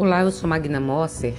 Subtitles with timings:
[0.00, 1.34] Olá, eu sou Magna Mosser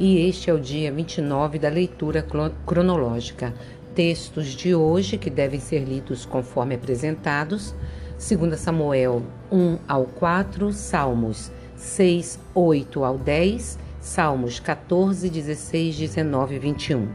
[0.00, 2.26] e este é o dia 29 da leitura
[2.64, 3.52] cronológica.
[3.94, 7.74] Textos de hoje que devem ser lidos conforme apresentados:
[8.16, 16.58] 2 Samuel 1 ao 4, Salmos 6, 8 ao 10, Salmos 14, 16, 19 e
[16.58, 17.08] 21.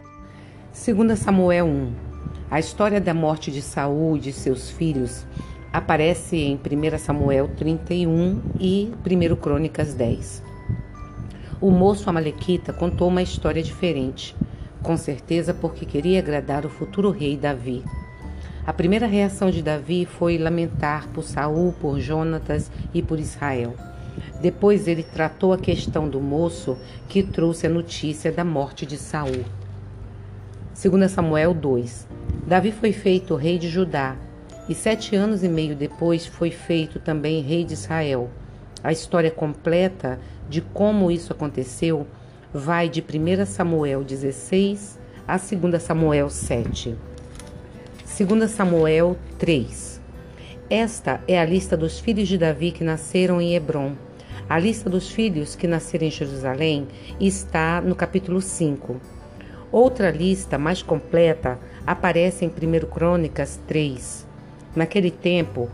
[0.71, 1.93] 2 Samuel 1
[2.51, 5.25] A história da morte de Saul e de seus filhos
[5.73, 10.50] aparece em 1 Samuel 31 e 1 Crônicas 10.
[11.61, 14.35] O moço Amalequita contou uma história diferente,
[14.81, 17.83] com certeza porque queria agradar o futuro rei Davi.
[18.65, 23.75] A primeira reação de Davi foi lamentar por Saul, por Jonatas e por Israel.
[24.41, 29.45] Depois ele tratou a questão do moço que trouxe a notícia da morte de Saul.
[30.73, 32.07] 2 Samuel 2
[32.47, 34.15] Davi foi feito rei de Judá,
[34.67, 38.31] e sete anos e meio depois foi feito também rei de Israel.
[38.83, 42.07] A história completa de como isso aconteceu
[42.53, 46.97] vai de 1 Samuel 16 a 2 Samuel 7.
[48.27, 50.01] 2 Samuel 3.
[50.69, 53.93] Esta é a lista dos filhos de Davi que nasceram em Hebron.
[54.49, 56.87] A lista dos filhos que nasceram em Jerusalém
[57.19, 58.99] está no capítulo 5.
[59.71, 64.27] Outra lista mais completa aparece em 1 Crônicas 3.
[64.75, 65.69] Naquele tempo,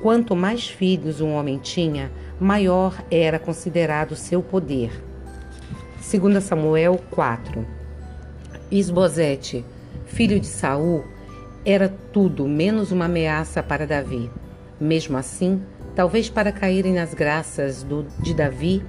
[0.00, 5.02] quanto mais filhos um homem tinha, maior era considerado seu poder.
[5.98, 7.66] 2 Samuel 4
[8.70, 9.64] Isbosete,
[10.06, 11.04] filho de Saul,
[11.64, 14.30] era tudo menos uma ameaça para Davi.
[14.80, 15.62] Mesmo assim,
[15.94, 18.84] talvez para caírem nas graças do, de Davi,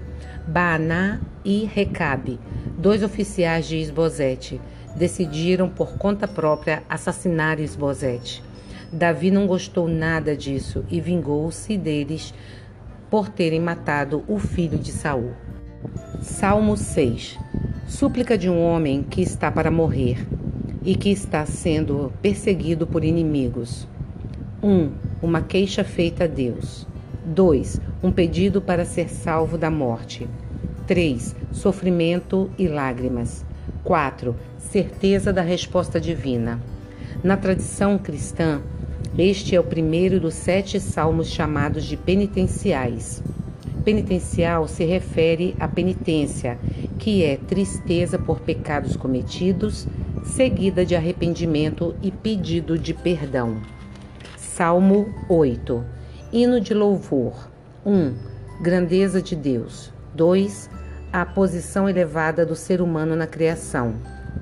[0.47, 2.39] Baaná e Recabe,
[2.78, 4.59] dois oficiais de Isbosete,
[4.95, 8.44] decidiram por conta própria assassinar Isbosete.
[8.92, 12.34] Davi não gostou nada disso e vingou-se deles
[13.10, 15.32] por terem matado o filho de Saul.
[16.22, 17.38] Salmo 6.
[17.86, 20.26] Súplica de um homem que está para morrer
[20.84, 23.88] e que está sendo perseguido por inimigos.
[24.64, 24.70] 1.
[24.70, 26.88] Um, uma queixa feita a Deus.
[27.26, 27.81] 2.
[28.02, 30.28] Um pedido para ser salvo da morte.
[30.86, 31.36] 3.
[31.52, 33.46] Sofrimento e lágrimas.
[33.84, 34.34] 4.
[34.58, 36.62] Certeza da resposta divina.
[37.24, 38.62] Na tradição cristã,
[39.17, 43.23] este é o primeiro dos sete salmos chamados de penitenciais.
[43.83, 46.59] Penitencial se refere à penitência,
[47.00, 49.88] que é tristeza por pecados cometidos,
[50.23, 53.59] seguida de arrependimento e pedido de perdão.
[54.38, 55.84] Salmo 8.
[56.31, 57.49] Hino de louvor.
[57.84, 58.13] 1.
[58.61, 59.91] Grandeza de Deus.
[60.13, 60.69] 2.
[61.11, 63.95] A posição elevada do ser humano na criação.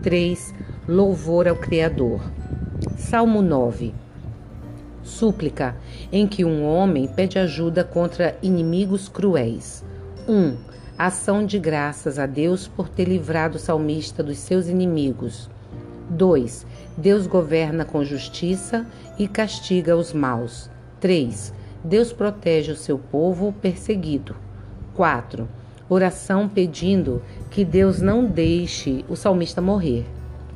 [0.04, 0.54] 3.
[0.86, 2.20] Louvor ao Criador.
[2.98, 4.05] Salmo 9
[5.06, 5.78] súplica,
[6.12, 9.86] em que um homem pede ajuda contra inimigos cruéis.
[10.28, 10.34] 1.
[10.34, 10.58] Um,
[10.98, 15.50] ação de graças a Deus por ter livrado o salmista dos seus inimigos.
[16.10, 16.66] 2.
[16.98, 18.86] Deus governa com justiça
[19.18, 20.70] e castiga os maus.
[21.00, 21.54] 3.
[21.84, 24.36] Deus protege o seu povo perseguido.
[24.96, 25.48] 4.
[25.88, 30.06] Oração pedindo que Deus não deixe o salmista morrer.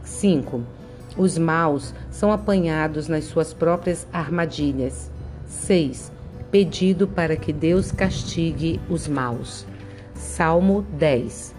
[0.04, 0.79] 5
[1.18, 5.09] os maus são apanhados nas suas próprias armadilhas.
[5.47, 6.12] 6.
[6.52, 9.66] Pedido para que Deus castigue os maus.
[10.14, 11.56] Salmo 10.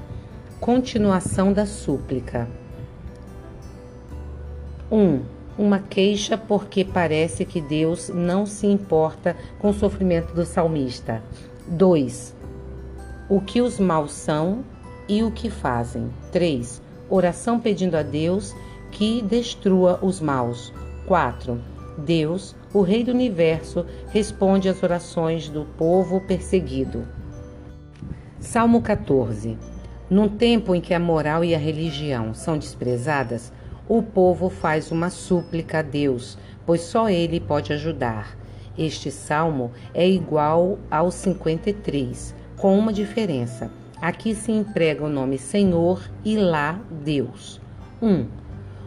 [0.61, 2.49] Continuação da súplica.
[4.91, 4.97] 1.
[4.97, 5.23] Um,
[5.59, 11.23] uma queixa porque parece que Deus não se importa com o sofrimento do salmista.
[11.67, 12.35] 2.
[13.29, 14.65] O que os maus são
[15.09, 16.11] e o que fazem.
[16.33, 16.81] 3.
[17.09, 18.55] Oração pedindo a Deus
[18.91, 20.73] que destrua os maus.
[21.07, 21.61] 4.
[21.99, 27.07] Deus, o Rei do Universo, responde às orações do povo perseguido.
[28.39, 29.59] Salmo 14.
[30.09, 33.53] Num tempo em que a moral e a religião são desprezadas,
[33.89, 38.37] o povo faz uma súplica a Deus, pois só Ele pode ajudar.
[38.79, 43.71] Este salmo é igual ao 53, com uma diferença.
[44.01, 47.61] Aqui se emprega o nome Senhor e lá Deus.
[48.01, 48.09] 1.
[48.09, 48.27] Um,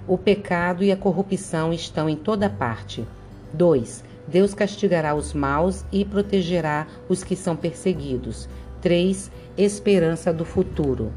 [0.08, 3.06] o pecado e a corrupção estão em toda parte.
[3.54, 4.04] 2.
[4.28, 8.50] Deus castigará os maus e protegerá os que são perseguidos.
[8.82, 9.32] 3.
[9.58, 11.12] Esperança do futuro.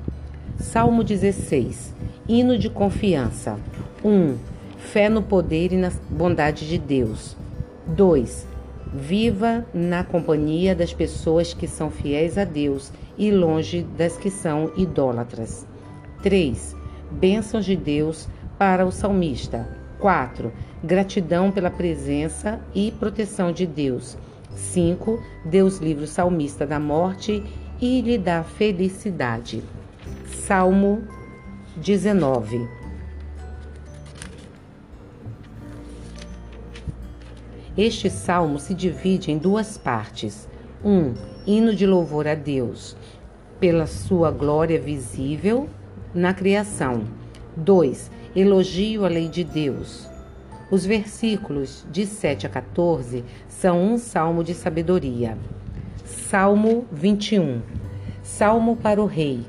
[0.58, 1.94] Salmo 16.
[2.28, 3.58] Hino de confiança.
[4.04, 4.36] 1.
[4.78, 7.36] Fé no poder e na bondade de Deus.
[7.86, 8.46] 2.
[8.94, 14.70] Viva na companhia das pessoas que são fiéis a Deus e longe das que são
[14.76, 15.66] idólatras.
[16.22, 16.74] 3.
[17.10, 19.68] Bênçãos de Deus para o salmista.
[19.98, 20.52] 4.
[20.84, 24.16] Gratidão pela presença e proteção de Deus.
[24.54, 25.22] 5.
[25.44, 27.42] Deus livra o salmista da morte
[27.80, 29.62] e lhe dá felicidade.
[30.26, 31.02] Salmo
[31.76, 32.68] 19.
[37.76, 40.48] Este salmo se divide em duas partes.
[40.84, 41.14] Um,
[41.46, 42.96] hino de louvor a Deus
[43.60, 45.68] pela sua glória visível
[46.14, 47.04] na criação.
[47.56, 48.10] 2.
[48.36, 50.06] Elogio à lei de Deus.
[50.70, 55.38] Os versículos de 7 a 14 são um salmo de sabedoria.
[56.04, 57.62] Salmo 21.
[58.22, 59.40] Salmo para o rei.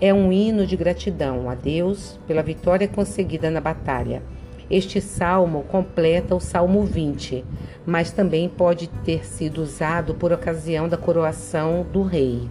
[0.00, 4.22] É um hino de gratidão a Deus pela vitória conseguida na batalha.
[4.70, 7.44] Este salmo completa o Salmo 20,
[7.84, 12.48] mas também pode ter sido usado por ocasião da coroação do rei.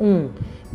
[0.00, 0.06] 1.
[0.06, 0.30] Um,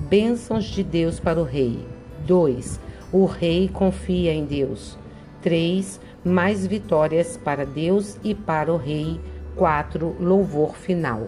[0.07, 1.79] bênçãos de Deus para o rei.
[2.27, 2.90] 2.
[3.11, 4.97] O rei confia em Deus.
[5.41, 5.99] 3.
[6.23, 9.19] Mais vitórias para Deus e para o rei.
[9.55, 10.15] 4.
[10.19, 11.27] Louvor final.